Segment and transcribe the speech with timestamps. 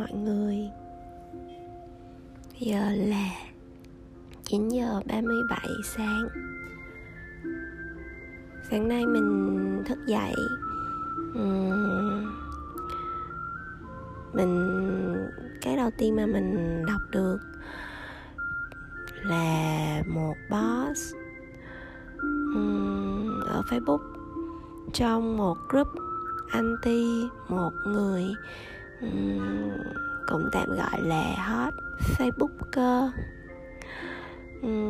[0.00, 0.70] mọi người.
[2.58, 3.30] Giờ là
[4.44, 6.28] 9 giờ 37 sáng.
[8.70, 10.34] Sáng nay mình thức dậy.
[14.32, 14.56] Mình,
[15.62, 17.38] Cái đầu tiên mà mình đọc được
[19.22, 21.14] Là một boss
[23.46, 24.00] Ở Facebook
[24.92, 25.88] Trong một group
[26.50, 28.24] anti một người
[30.26, 31.74] cũng tạm gọi là hot
[32.18, 33.10] facebooker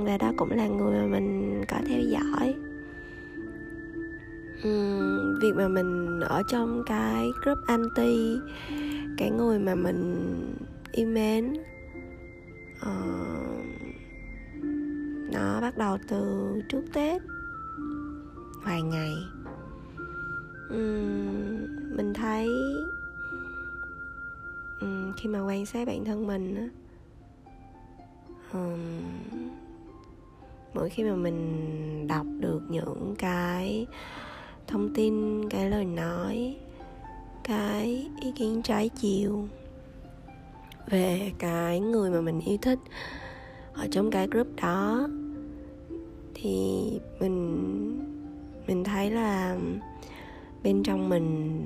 [0.04, 2.54] và đó cũng là người mà mình có theo dõi.
[5.42, 8.38] Việc mà mình ở trong cái group anti
[9.18, 10.14] cái người mà mình
[10.92, 11.52] yêu mến
[12.82, 13.64] uh,
[15.32, 17.22] nó bắt đầu từ trước tết
[18.64, 19.14] vài ngày.
[20.74, 22.48] Uhm, mình thấy
[24.80, 26.68] um, khi mà quan sát bản thân mình á.
[28.52, 28.78] Um,
[30.74, 33.86] mỗi khi mà mình đọc được những cái
[34.66, 36.56] thông tin cái lời nói
[37.44, 39.48] cái ý kiến trái chiều
[40.86, 42.78] về cái người mà mình yêu thích
[43.74, 45.08] ở trong cái group đó
[46.34, 46.82] thì
[47.20, 47.56] mình
[48.66, 49.58] mình thấy là
[50.62, 51.60] bên trong mình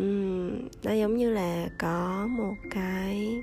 [0.00, 3.42] um, nó giống như là có một cái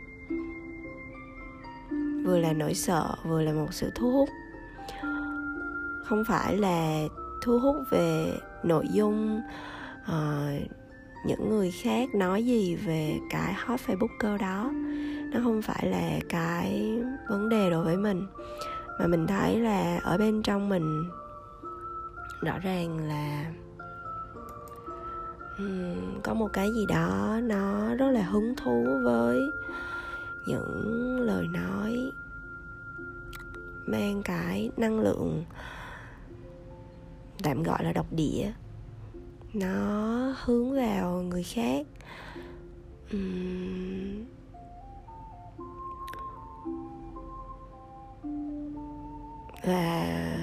[2.25, 4.29] vừa là nỗi sợ vừa là một sự thu hút.
[6.05, 7.03] Không phải là
[7.41, 9.41] thu hút về nội dung
[10.01, 10.61] uh,
[11.25, 14.71] những người khác nói gì về cái hot facebooker đó.
[15.33, 18.27] Nó không phải là cái vấn đề đối với mình
[18.99, 21.03] mà mình thấy là ở bên trong mình
[22.41, 23.45] rõ ràng là
[25.57, 29.51] um, có một cái gì đó nó rất là hứng thú với
[30.47, 32.11] những lời nói
[33.85, 35.43] mang cái năng lượng
[37.43, 38.51] tạm gọi là độc địa.
[39.53, 41.87] Nó hướng vào người khác.
[43.15, 44.25] Uhm,
[49.63, 50.37] và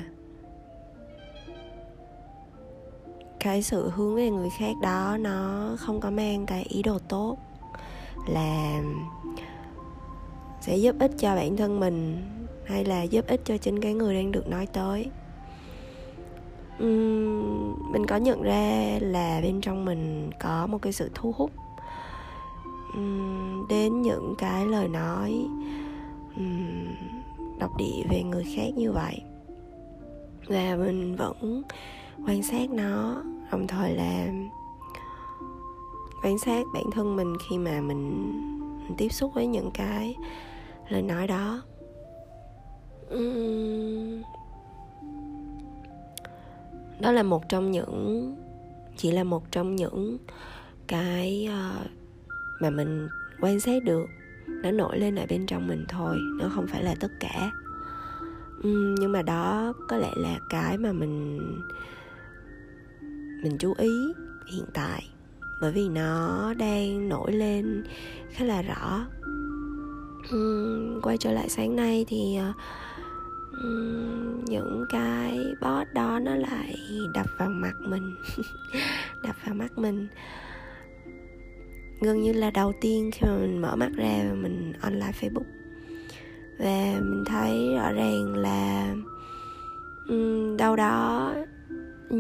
[3.45, 7.37] cái sự hướng về người khác đó nó không có mang cái ý đồ tốt
[8.29, 8.83] là
[10.61, 12.23] sẽ giúp ích cho bản thân mình
[12.67, 15.07] hay là giúp ích cho chính cái người đang được nói tới.
[16.85, 21.51] Uhm, mình có nhận ra là bên trong mình có một cái sự thu hút.
[22.99, 25.47] Uhm, đến những cái lời nói
[26.41, 26.95] uhm,
[27.59, 29.23] độc địa về người khác như vậy
[30.49, 31.63] và mình vẫn
[32.27, 33.23] quan sát nó
[33.55, 34.27] đồng thời là
[36.23, 38.33] quan sát bản thân mình khi mà mình,
[38.83, 40.17] mình tiếp xúc với những cái
[40.89, 41.63] lời nói đó.
[47.01, 48.35] Đó là một trong những
[48.97, 50.19] chỉ là một trong những
[50.87, 51.87] cái uh,
[52.61, 53.09] mà mình
[53.41, 54.07] quan sát được
[54.49, 57.51] nó nổi lên ở bên trong mình thôi nó không phải là tất cả.
[58.69, 61.41] Uhm, nhưng mà đó có lẽ là cái mà mình
[63.45, 64.15] mình chú ý
[64.47, 65.09] hiện tại
[65.61, 67.85] bởi vì nó đang nổi lên
[68.33, 69.07] khá là rõ.
[70.35, 72.39] Uhm, quay trở lại sáng nay thì
[73.65, 76.77] uhm, những cái bot đó nó lại
[77.15, 78.15] đập vào mặt mình
[79.23, 80.09] đập vào mắt mình.
[82.01, 85.47] Gần như là đầu tiên khi mà mình mở mắt ra và mình online facebook.
[86.59, 88.95] Và mình thấy rõ ràng là
[90.09, 91.35] um, đâu đó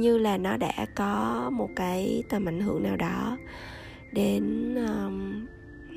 [0.00, 3.36] như là nó đã có một cái tầm ảnh hưởng nào đó
[4.12, 5.46] đến um,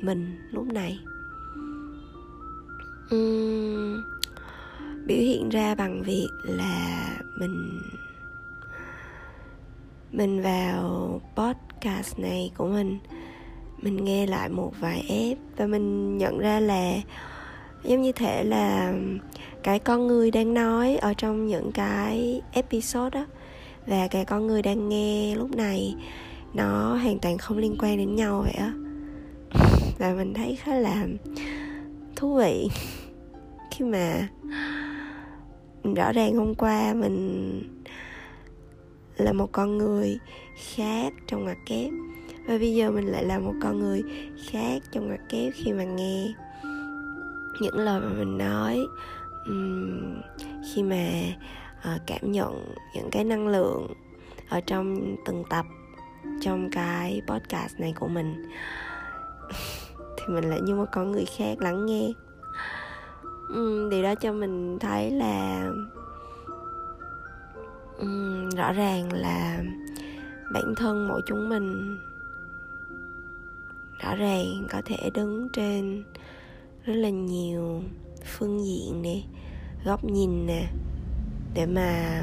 [0.02, 0.98] mình lúc này.
[3.10, 4.02] Um,
[5.06, 7.10] biểu hiện ra bằng việc là
[7.40, 7.80] mình
[10.12, 12.98] mình vào podcast này của mình
[13.82, 16.92] mình nghe lại một vài ép và mình nhận ra là
[17.84, 18.94] giống như thể là
[19.62, 23.26] cái con người đang nói ở trong những cái episode đó
[23.88, 25.94] và cái con người đang nghe lúc này
[26.54, 28.72] nó hoàn toàn không liên quan đến nhau vậy á.
[29.98, 31.06] Và mình thấy khá là
[32.16, 32.68] thú vị.
[33.70, 34.28] Khi mà
[35.96, 37.62] rõ ràng hôm qua mình
[39.16, 40.18] là một con người
[40.74, 41.90] khác trong ngoặc kép
[42.46, 44.02] và bây giờ mình lại là một con người
[44.50, 46.32] khác trong ngoặc kép khi mà nghe
[47.60, 48.78] những lời mà mình nói
[49.46, 50.20] um,
[50.74, 51.10] khi mà
[51.78, 53.94] uh, cảm nhận những cái năng lượng
[54.48, 55.66] ở trong từng tập
[56.40, 58.48] trong cái podcast này của mình.
[60.16, 62.12] Thì mình lại như một con người khác lắng nghe.
[63.52, 65.68] Uhm, điều đó cho mình thấy là
[68.02, 69.62] uhm, rõ ràng là
[70.52, 71.98] bản thân mỗi chúng mình
[74.02, 76.04] rõ ràng có thể đứng trên
[76.84, 77.82] rất là nhiều
[78.24, 79.22] phương diện nè
[79.84, 80.66] góc nhìn nè
[81.54, 82.22] để mà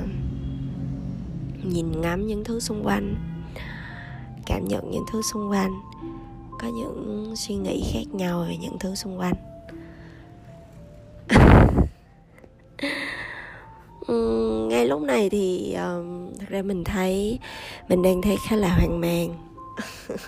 [1.64, 3.16] nhìn ngắm những thứ xung quanh
[4.46, 5.82] cảm nhận những thứ xung quanh
[6.60, 9.36] có những suy nghĩ khác nhau về những thứ xung quanh.
[14.08, 17.40] Ừ, ngay lúc này thì um, thật ra mình thấy
[17.90, 19.30] mình đang thấy khá là hoang mang.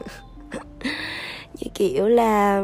[1.54, 2.64] Như kiểu là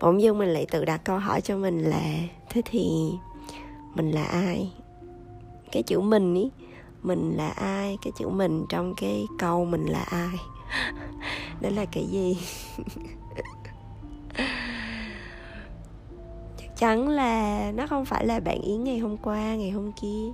[0.00, 2.02] bỗng dưng mình lại tự đặt câu hỏi cho mình là
[2.50, 2.88] thế thì
[3.94, 4.72] mình là ai?
[5.74, 6.50] Cái chữ mình ý.
[7.02, 10.38] Mình là ai, cái chữ mình trong cái câu mình là ai.
[11.60, 12.38] Đó là cái gì?
[16.58, 20.32] Chắc chắn là nó không phải là bạn yến ngày hôm qua, ngày hôm kia.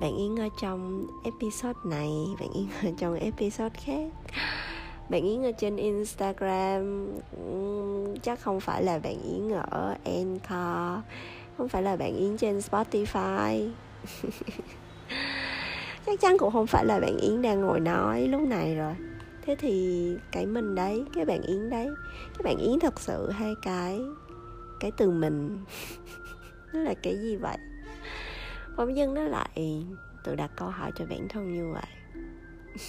[0.00, 2.10] Bạn yến ở trong episode này,
[2.40, 4.12] bạn yến ở trong episode khác.
[5.08, 7.12] Bạn yến ở trên instagram.
[8.22, 11.04] Chắc không phải là bạn yến ở anchor.
[11.58, 13.70] Không phải là bạn yến trên spotify.
[16.06, 18.94] chắc chắn cũng không phải là bạn yến đang ngồi nói lúc này rồi.
[19.42, 21.88] Thế thì cái mình đấy cái bạn yến đấy
[22.22, 24.00] cái bạn yến thật sự hay cái
[24.80, 25.64] cái từ mình.
[26.72, 27.56] Nó là cái gì vậy?
[28.76, 29.84] Bỗng dưng nó lại
[30.24, 31.86] tự đặt câu hỏi cho bản thân như vậy.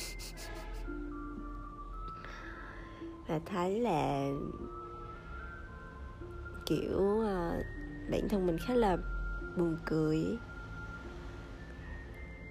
[3.28, 4.30] Và thấy là
[6.66, 7.66] kiểu uh,
[8.12, 8.98] bản thân mình khá là
[9.58, 10.38] buồn cười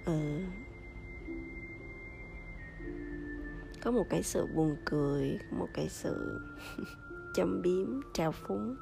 [0.07, 0.41] ừ
[3.87, 6.39] có một cái sự buồn cười một cái sự
[7.35, 8.75] châm biếm trào phúng.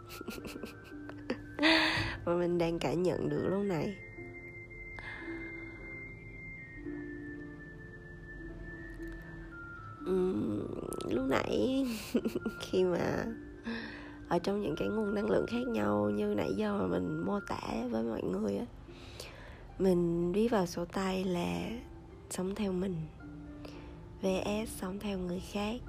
[2.25, 3.97] Mà mình đang cảm nhận được lúc này.
[10.09, 10.67] Uhm,
[11.09, 11.85] lúc nãy
[12.59, 13.25] khi mà
[14.29, 17.39] ở trong những cái nguồn năng lượng khác nhau như nãy giờ mà mình mô
[17.39, 18.65] tả với mọi người á
[19.79, 21.69] mình viết vào sổ tay là
[22.29, 22.95] sống theo mình.
[24.21, 25.81] vs sống theo người khác.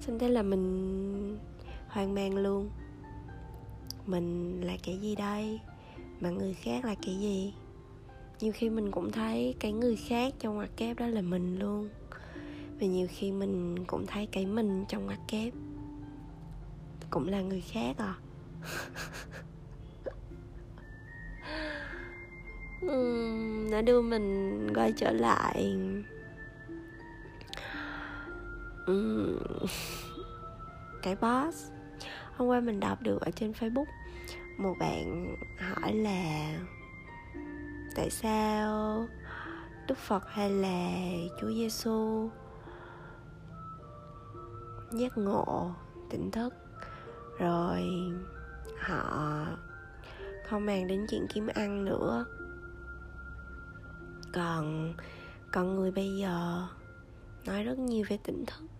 [0.00, 1.38] Xong thế là mình
[1.88, 2.70] hoang mang luôn.
[4.06, 5.60] Mình là cái gì đây?
[6.20, 7.54] Mà người khác là cái gì?
[8.40, 11.88] Nhiều khi mình cũng thấy cái người khác trong ngoặc kép đó là mình luôn.
[12.80, 15.52] Và nhiều khi mình cũng thấy cái mình trong ngoặc kép
[17.10, 18.14] cũng là người khác à.
[22.86, 25.78] uhm, nó đưa mình quay trở lại.
[31.02, 31.70] Cái boss.
[32.36, 33.84] Hôm qua mình đọc được ở trên facebook
[34.58, 36.58] một bạn hỏi là
[37.96, 39.06] tại sao
[39.88, 40.90] đức phật hay là
[41.40, 42.30] chúa giêsu
[44.92, 45.70] giác ngộ
[46.10, 46.54] tỉnh thức?
[47.38, 47.82] Rồi
[48.78, 49.46] họ
[50.48, 52.26] không mang đến chuyện kiếm ăn nữa
[54.32, 54.94] còn
[55.52, 56.66] con người bây giờ
[57.46, 58.70] nói rất nhiều về tỉnh thức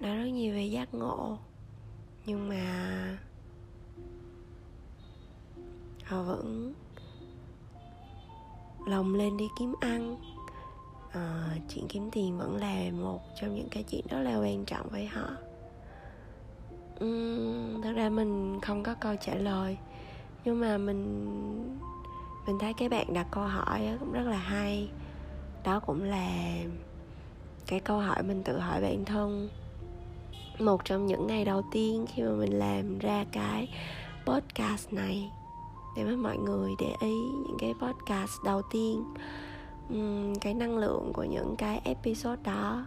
[0.00, 1.38] nói rất nhiều về giác ngộ.
[2.26, 3.18] Nhưng mà
[6.04, 6.74] họ vẫn
[8.86, 10.16] lòng lên đi kiếm ăn.
[11.12, 14.88] À, chuyện kiếm tiền vẫn là một trong những cái chuyện rất là quan trọng
[14.88, 15.30] với họ.
[17.04, 19.78] Uhm, thật ra mình không có câu trả lời.
[20.44, 21.78] Nhưng mà mình
[22.46, 24.88] mình thấy cái bạn đặt câu hỏi cũng rất là hay.
[25.64, 26.28] Đó cũng là
[27.66, 29.48] cái câu hỏi mình tự hỏi bản thân.
[30.58, 33.68] Một trong những ngày đầu tiên khi mà mình làm ra cái
[34.26, 35.30] podcast này
[35.96, 37.14] để mà mọi người để ý
[37.46, 39.04] những cái podcast đầu tiên
[39.90, 42.86] um, cái năng lượng của những cái episode đó.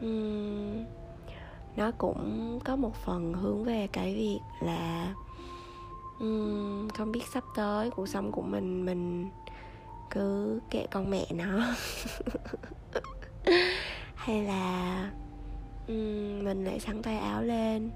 [0.00, 0.84] Um,
[1.76, 5.14] nó cũng có một phần hướng về cái việc là
[6.24, 9.30] uhm, không biết sắp tới cuộc sống của mình mình
[10.10, 11.60] cứ kệ con mẹ nó.
[14.14, 15.10] Hay là
[15.92, 17.90] uhm, mình lại sắn tay áo lên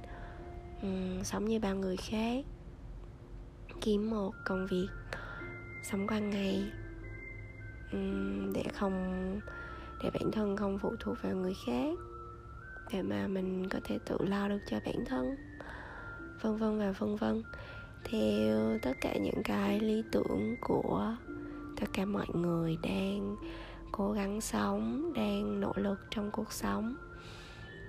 [0.87, 2.45] uhm, sống như bao người khác
[3.81, 4.89] kiếm một công việc
[5.83, 6.73] sống qua ngày.
[7.97, 9.41] Uhm, để không
[10.03, 11.99] để bản thân không phụ thuộc vào người khác
[12.93, 15.37] để mà mình có thể tự lo được cho bản thân.
[16.43, 17.43] Vân vân và vân vân
[18.05, 21.17] theo tất cả những cái lý tưởng của
[21.81, 23.37] tất cả mọi người đang
[23.93, 26.97] cố gắng sống đang nỗ lực trong cuộc sống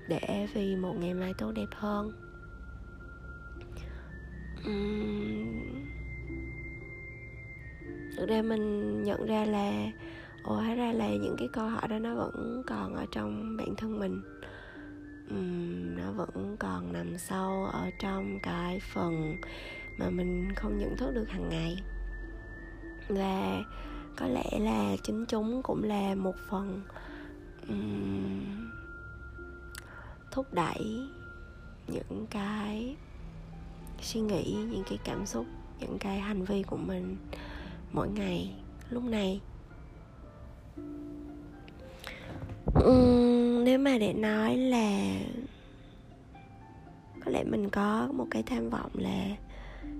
[0.09, 2.11] để vì một ngày mai tốt đẹp hơn.
[4.69, 5.85] Uhm,
[8.17, 9.91] thực ra mình nhận ra là
[10.43, 13.75] ồ hóa ra là những cái câu hỏi đó nó vẫn còn ở trong bản
[13.77, 14.21] thân mình.
[15.33, 19.35] Uhm, nó vẫn còn nằm sâu ở trong cái phần
[19.99, 21.77] mà mình không nhận thức được hàng ngày.
[23.07, 23.63] Và
[24.15, 26.81] có lẽ là chính chúng cũng là một phần
[27.67, 28.71] um,
[30.31, 31.07] thúc đẩy
[31.87, 32.95] những cái
[34.01, 35.45] suy nghĩ những cái cảm xúc
[35.79, 37.17] những cái hành vi của mình
[37.91, 38.53] mỗi ngày
[38.89, 39.41] lúc này.
[42.79, 45.19] Uhm, nếu mà để nói là
[47.25, 49.35] có lẽ mình có một cái tham vọng là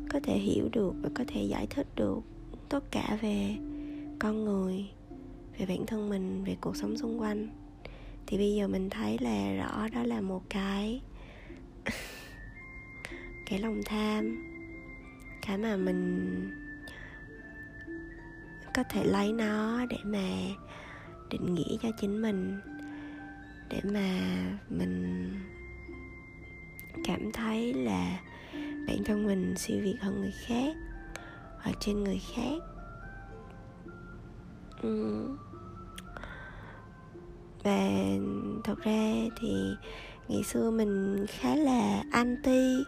[0.09, 2.19] có thể hiểu được và có thể giải thích được
[2.69, 3.55] tất cả về
[4.19, 4.85] con người,
[5.57, 7.47] về bản thân mình, về cuộc sống xung quanh.
[8.27, 11.01] Thì bây giờ mình thấy là rõ đó là một cái
[13.45, 14.45] cái lòng tham,
[15.41, 16.25] cái mà mình
[18.73, 20.29] có thể lấy nó để mà
[21.29, 22.59] định nghĩa cho chính mình,
[23.69, 24.19] để mà
[24.69, 25.33] mình
[27.05, 28.19] cảm thấy là
[28.89, 30.75] bản thân mình siêu việt hơn người khác
[31.63, 32.61] ở trên người khác.
[37.63, 37.89] Và
[38.63, 39.75] thật ra thì
[40.27, 42.83] ngày xưa mình khá là anti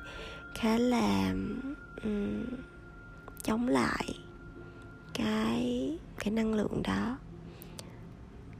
[0.55, 1.33] khá là
[2.03, 2.45] um,
[3.43, 4.05] chống lại
[5.13, 7.17] cái cái năng lượng đó.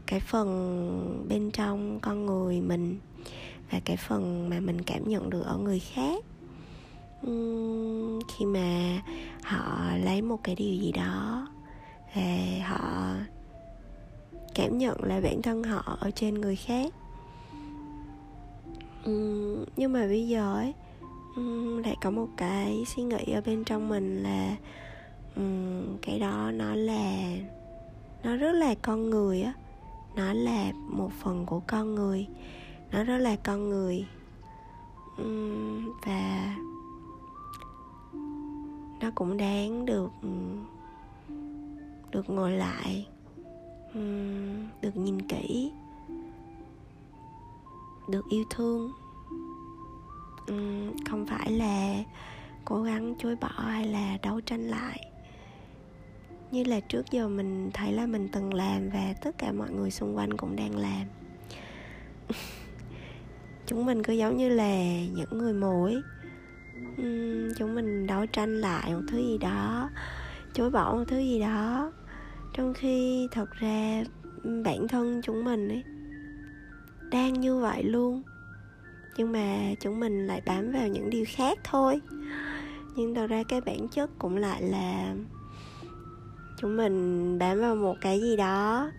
[0.05, 2.99] Cái phần bên trong con người mình
[3.71, 6.23] và cái phần mà mình cảm nhận được ở người khác
[8.27, 9.01] khi mà
[9.43, 11.47] họ lấy một cái điều gì đó
[12.15, 12.21] và
[12.65, 13.13] họ
[14.55, 16.93] cảm nhận là bản thân họ ở trên người khác.
[19.75, 20.73] Nhưng mà bây giờ ấy
[21.83, 24.55] lại có một cái suy nghĩ ở bên trong mình là
[26.01, 27.35] cái đó nó là,
[28.23, 29.53] nó rất là con người á.
[30.15, 32.27] Nó là một phần của con người,
[32.91, 34.05] nó rất là con người.
[36.05, 36.55] Và
[39.01, 40.29] nó cũng đáng được ừ,
[42.11, 43.07] được ngồi lại
[43.93, 43.99] ừ,
[44.81, 45.71] được nhìn kỹ,
[48.09, 48.91] được yêu thương.
[50.47, 52.03] Ừ, không phải là
[52.65, 55.11] cố gắng chối bỏ hay là đấu tranh lại.
[56.51, 59.91] Như là trước giờ mình thấy là mình từng làm và tất cả mọi người
[59.91, 61.07] xung quanh cũng đang làm.
[63.67, 64.83] Chúng mình cứ giống như là
[65.15, 65.89] những người mù
[67.57, 69.89] chúng mình đấu tranh lại một thứ gì đó,
[70.53, 71.91] chối bỏ một thứ gì đó.
[72.53, 74.03] Trong khi thật ra
[74.63, 75.83] bản thân chúng mình ấy
[77.11, 78.21] đang như vậy luôn.
[79.17, 82.01] Nhưng mà chúng mình lại bám vào những điều khác thôi.
[82.95, 85.15] Nhưng thật ra cái bản chất cũng lại là
[86.57, 88.91] chúng mình bám vào một cái gì đó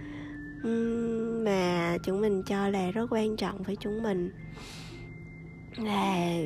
[1.45, 4.33] mà chúng mình cho là rất quan trọng với chúng mình
[5.77, 6.37] là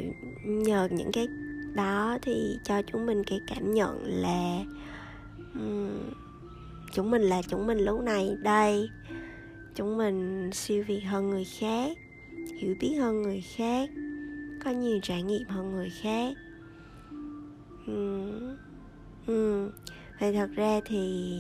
[0.45, 1.29] nhờ những cái
[1.75, 4.65] đó thì cho chúng mình cái cảm nhận là
[5.55, 5.91] um,
[6.93, 8.89] chúng mình là chúng mình lúc này đây.
[9.75, 11.99] Chúng mình siêu việt hơn người khác
[12.61, 13.91] hiểu biết hơn người khác
[14.65, 16.35] có nhiều trải nghiệm hơn người khác.
[17.87, 18.57] Um,
[19.27, 19.71] um,
[20.21, 21.33] vậy thật ra thì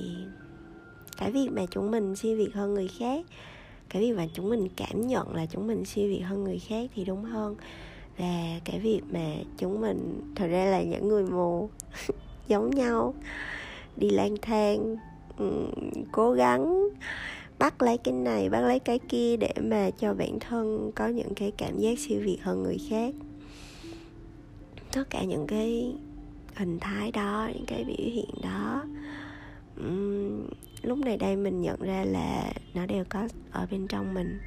[1.17, 3.27] cái việc mà chúng mình siêu việt hơn người khác
[3.97, 6.91] cái việc mà chúng mình cảm nhận là chúng mình siêu việt hơn người khác
[6.95, 7.57] thì đúng hơn.
[8.19, 11.71] Và cái việc mà chúng mình, thật ra là những người mù
[12.49, 13.15] giống nhau,
[13.97, 14.97] đi lang thang
[16.13, 16.89] cố gắng
[17.59, 21.35] bắt lấy cái này, bắt lấy cái kia để mà cho bản thân có những
[21.35, 23.15] cái cảm giác siêu việt hơn người khác.
[24.93, 25.95] Tất cả những cái
[26.55, 28.85] hình thái đó, những cái biểu hiện đó
[30.87, 34.39] lúc này đây mình nhận ra là nó đều có ở bên trong mình.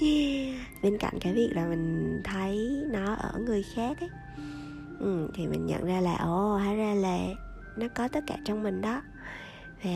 [0.82, 4.08] Bên cạnh cái việc là mình thấy nó ở người khác ấy.
[4.98, 7.18] Ừ, thì mình nhận ra là ồ hóa ra là
[7.76, 9.02] nó có tất cả trong mình đó.
[9.84, 9.90] Và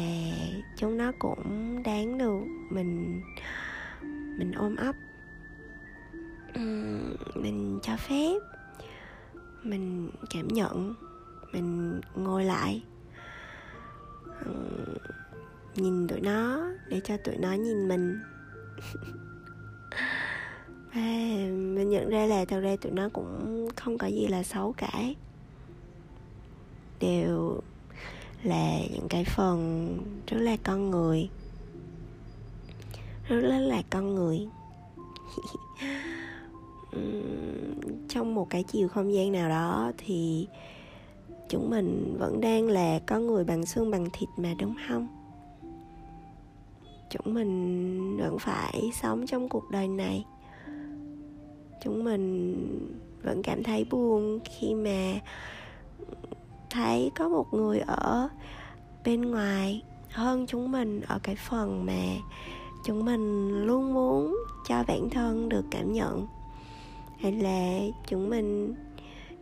[0.76, 2.40] chúng nó cũng đáng được
[2.70, 3.20] mình
[4.38, 4.94] mình ôm ấp.
[6.54, 6.60] Ừ,
[7.34, 8.38] mình cho phép
[9.62, 10.94] mình cảm nhận
[11.52, 12.82] mình ngồi lại.
[14.44, 14.52] Ờ,
[15.76, 18.20] nhìn tụi nó để cho tụi nó nhìn mình.
[20.94, 21.00] Và
[21.50, 25.02] mình nhận ra là thật ra tụi nó cũng không có gì là xấu cả.
[27.00, 27.60] Đều
[28.42, 31.28] là những cái phần rất là con người.
[33.28, 34.48] Rất là, là con người.
[38.08, 40.46] Trong một cái chiều không gian nào đó thì
[41.48, 45.08] chúng mình vẫn đang là con người bằng xương bằng thịt mà, đúng không?
[47.10, 50.24] Chúng mình vẫn phải sống trong cuộc đời này.
[51.82, 52.54] Chúng mình
[53.22, 55.20] vẫn cảm thấy buồn khi mà
[56.70, 58.28] thấy có một người ở
[59.04, 62.04] bên ngoài hơn chúng mình ở cái phần mà
[62.84, 64.36] chúng mình luôn muốn
[64.68, 66.26] cho bản thân được cảm nhận.
[67.18, 68.74] Hay là chúng mình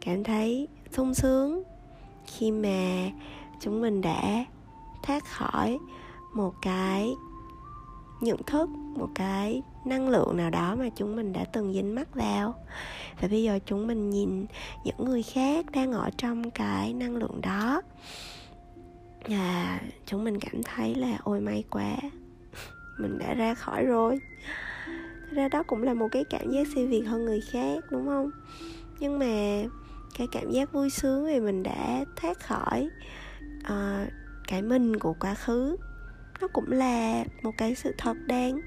[0.01, 1.63] cảm thấy sung sướng
[2.27, 3.11] khi mà
[3.61, 4.45] chúng mình đã
[5.03, 5.79] thoát khỏi
[6.35, 7.15] một cái
[8.21, 12.15] nhận thức, một cái năng lượng nào đó mà chúng mình đã từng dính mắc
[12.15, 12.55] vào.
[13.21, 14.47] Và bây giờ chúng mình nhìn
[14.85, 17.83] những người khác đang ở trong cái năng lượng đó.
[19.29, 21.97] Và chúng mình cảm thấy là, ôi, may quá,
[22.99, 24.19] mình đã ra khỏi rồi.
[25.21, 28.07] Thật ra đó cũng là một cái cảm giác siêu việt hơn người khác, đúng
[28.07, 28.31] không?
[29.01, 29.65] Nhưng mà
[30.19, 32.89] cái cảm giác vui sướng vì mình đã thoát khỏi
[33.59, 34.09] uh,
[34.49, 35.77] cái mình của quá khứ.
[36.41, 38.61] Nó cũng là một cái sự thật đang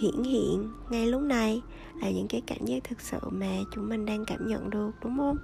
[0.00, 1.62] hiển hiện ngay lúc này
[2.00, 5.18] là những cái cảm giác thực sự mà chúng mình đang cảm nhận được đúng
[5.18, 5.36] không?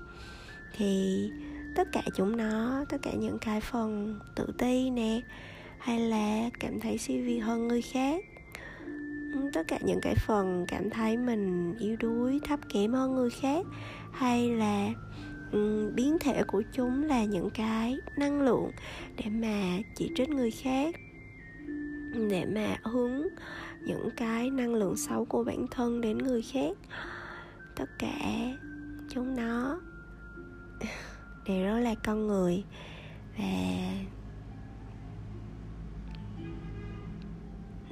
[0.77, 1.31] Thì
[1.77, 5.21] tất cả chúng nó tất cả những cái phần tự ti nè
[5.79, 8.25] hay là cảm thấy siêu vi hơn người khác
[9.53, 13.67] tất cả những cái phần cảm thấy mình yếu đuối thấp kém hơn người khác
[14.19, 14.91] hay là
[15.53, 18.71] um, biến thể của chúng là những cái năng lượng
[19.17, 20.95] để mà chỉ trích người khác
[22.31, 23.23] để mà hướng
[23.87, 26.77] những cái năng lượng xấu của bản thân đến người khác?
[27.77, 28.19] Tất cả
[29.11, 29.81] chúng nó
[31.47, 32.65] đều rất là con người
[33.39, 33.93] và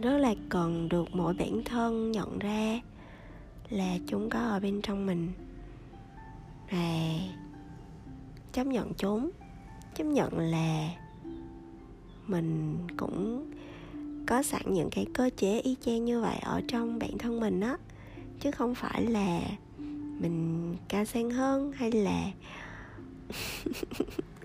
[0.03, 2.81] rất là cần được mỗi bản thân nhận ra
[3.71, 5.33] là chúng có ở bên trong mình
[6.71, 7.19] là
[8.53, 9.31] chấp nhận chúng
[9.95, 10.91] chấp nhận là
[12.27, 13.47] mình cũng
[14.27, 17.61] có sẵn những cái cơ chế y chang như vậy ở trong bản thân mình
[17.61, 17.77] á.
[18.41, 19.41] Chứ không phải là
[20.21, 22.31] mình cao sang hơn hay là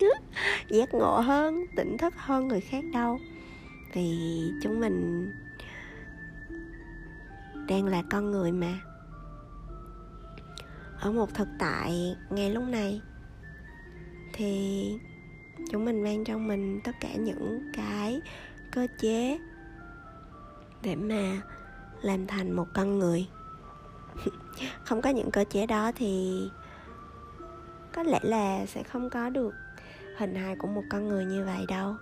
[0.68, 3.18] giác ngộ hơn, tỉnh thức hơn người khác đâu.
[3.94, 4.18] Vì
[4.62, 5.28] chúng mình
[7.68, 8.80] đang là con người mà
[11.02, 13.00] ở một thực tại ngay lúc này.
[14.32, 14.98] Thì
[15.70, 18.20] chúng mình mang trong mình tất cả những cái
[18.72, 19.38] cơ chế
[20.82, 21.40] để mà
[22.02, 23.26] làm thành một con người.
[24.84, 26.42] Không có những cơ chế đó thì
[27.92, 29.54] có lẽ là sẽ không có được
[30.16, 31.94] hình hài của một con người như vậy đâu.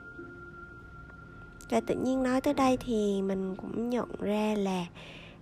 [1.71, 4.87] Và tự nhiên nói tới đây thì mình cũng nhận ra là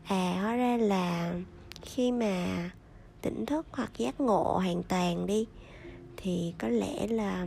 [0.04, 1.34] à hóa ra là
[1.82, 2.46] khi mà
[3.22, 5.46] tỉnh thức hoặc giác ngộ hoàn toàn đi
[6.16, 7.46] thì có lẽ là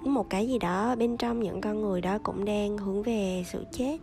[0.00, 3.64] một cái gì đó bên trong những con người đó cũng đang hướng về sự
[3.72, 3.98] chết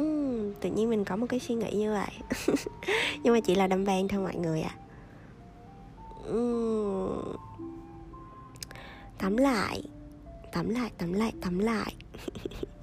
[0.00, 2.10] uhm, tự nhiên mình có một cái suy nghĩ như vậy
[3.22, 4.78] nhưng mà chỉ là đâm vang thôi mọi người ạ à.
[6.32, 7.36] uhm.
[9.18, 9.82] tắm lại
[10.52, 11.94] tắm lại tắm lại tắm lại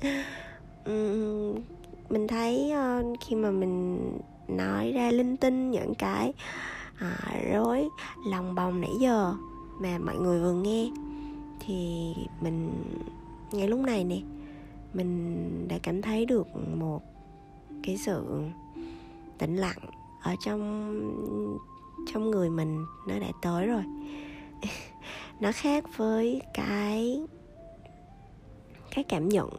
[0.90, 1.62] uhm,
[2.10, 4.00] mình thấy uh, khi mà mình
[4.48, 6.34] nói ra linh tinh những cái
[6.96, 7.90] uh, rối
[8.26, 9.34] lòng bồng nãy giờ
[9.80, 10.90] mà mọi người vừa nghe
[11.60, 12.72] thì mình
[13.52, 14.22] ngay lúc này nè
[14.94, 17.02] mình đã cảm thấy được một
[17.84, 18.44] cái sự
[19.38, 19.80] tĩnh lặng
[20.22, 20.60] ở trong
[22.14, 23.84] trong người mình nó đã tới rồi.
[25.40, 27.22] Nó khác với cái
[28.92, 29.50] cái cảm nhận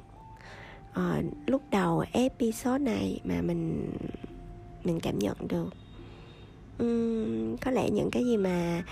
[0.91, 3.93] uh, lúc đầu episode này mà mình
[4.85, 5.71] mình cảm nhận được
[6.79, 8.83] um, có lẽ những cái gì mà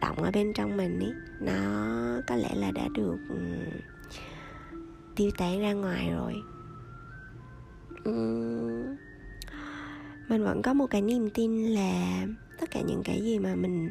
[0.00, 1.08] động ở bên trong mình ý
[1.40, 1.52] nó
[2.26, 3.80] có lẽ là đã được um,
[5.16, 6.34] tiêu tán ra ngoài rồi.
[8.04, 8.96] Um,
[10.28, 12.26] mình vẫn có một cái niềm tin là
[12.60, 13.90] tất cả những cái gì mà mình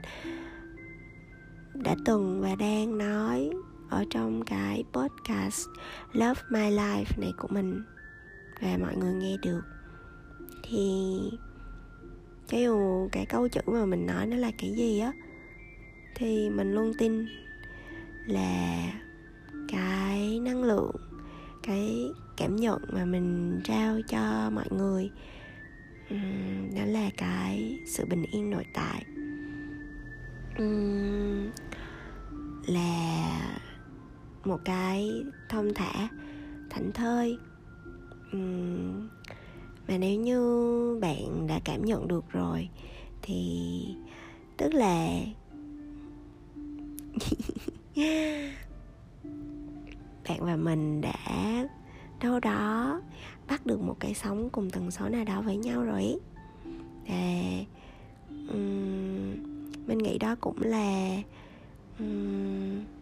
[1.74, 3.50] đã từng và đang nói
[3.90, 5.68] ở trong cái podcast
[6.14, 7.84] Love My Life này của mình
[8.62, 9.62] và mọi người nghe được.
[10.64, 11.18] Thì
[12.48, 15.12] cho dù cái câu chữ mà mình nói nó là cái gì á
[16.16, 17.26] thì mình luôn tin
[18.26, 18.94] là
[19.68, 20.96] cái năng lượng
[21.64, 25.12] cái cảm nhận mà mình trao cho mọi người
[26.76, 29.06] đó là cái sự bình yên nội tại.
[30.58, 31.52] Um,
[32.68, 33.60] là
[34.48, 36.08] một cái thông thả
[36.70, 37.38] thảnh thơi
[39.88, 42.70] mà nếu như bạn đã cảm nhận được rồi
[43.22, 43.62] thì
[44.58, 45.20] tức là
[50.30, 51.14] bạn và mình đã
[52.22, 53.02] đâu đó
[53.48, 56.18] bắt được một cái sóng cùng tần số nào đó với nhau rồi ý.
[57.08, 57.16] và
[58.30, 59.36] um,
[59.88, 61.18] mình nghĩ đó cũng là
[62.00, 62.97] um,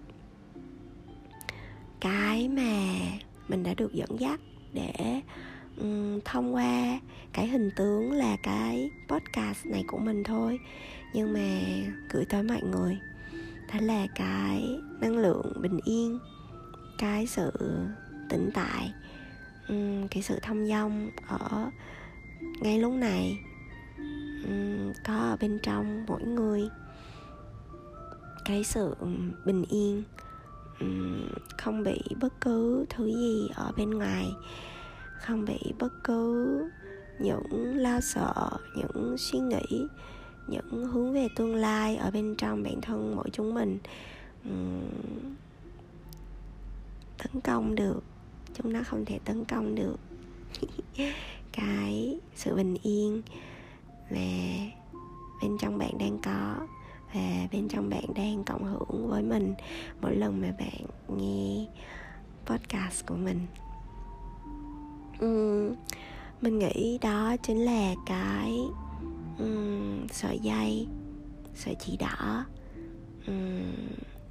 [2.06, 3.00] cái mà
[3.48, 4.40] mình đã được dẫn dắt
[4.74, 5.22] để
[5.78, 7.00] um, thông qua
[7.34, 10.60] cái hình tướng là cái podcast này của mình thôi.
[11.14, 11.60] Nhưng mà
[12.10, 12.98] gửi tới mọi người
[13.74, 16.20] đó là cái năng lượng bình yên
[16.98, 17.52] cái sự
[18.30, 18.94] tĩnh tại
[19.68, 21.70] um, cái sự thông dong ở
[22.62, 23.38] ngay lúc này
[24.48, 26.70] um, có ở bên trong mỗi người.
[28.46, 28.96] Cái sự
[29.46, 30.04] bình yên
[30.80, 30.88] Ừ.
[31.58, 34.32] không bị bất cứ thứ gì ở bên ngoài.
[35.20, 36.70] Không bị bất cứ
[37.20, 39.88] những lo sợ, những suy nghĩ,
[40.48, 43.78] những hướng về tương lai ở bên trong bản thân mỗi chúng mình.
[44.44, 44.52] Ừ.
[47.18, 48.04] Tấn công được.
[48.54, 49.96] Chúng nó không thể tấn công được.
[51.52, 53.22] Cái sự bình yên
[54.12, 54.18] mà
[55.42, 56.68] bên trong bạn đang có
[57.16, 59.54] và bên trong bạn đang cộng hưởng với mình
[60.02, 60.86] mỗi lần mà bạn
[61.18, 61.66] nghe
[62.46, 63.48] podcast của mình.
[65.26, 65.76] Uhm,
[66.42, 68.58] mình nghĩ đó chính là cái
[69.40, 70.88] um, sợi dây
[71.56, 72.46] sợi chỉ đỏ
[73.28, 73.74] um,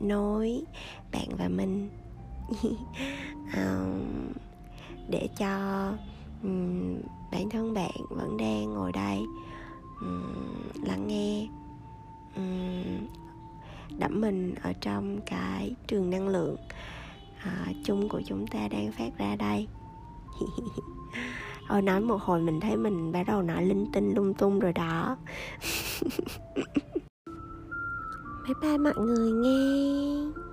[0.01, 0.63] nối
[1.13, 1.91] bạn và mình.
[3.57, 4.33] Um,
[5.09, 5.93] để cho
[6.43, 6.97] um,
[7.33, 9.19] bản thân bạn vẫn đang ngồi đây
[10.01, 11.49] um, lắng nghe
[12.37, 13.07] um,
[13.99, 16.57] đắm mình ở trong cái trường năng lượng
[17.47, 19.69] uh, chung của chúng ta đang phát ra đây.
[21.69, 24.73] Ôi nói một hồi mình thấy mình bắt đầu nói linh tinh lung tung rồi
[24.73, 25.17] đó.
[28.45, 30.44] Bye bye mọi người nghe.